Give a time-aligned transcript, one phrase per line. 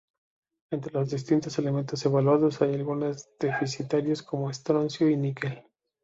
[0.71, 5.61] Entre los distintos elementos evaluados, hay algunas deficitarios como estroncio y níquel.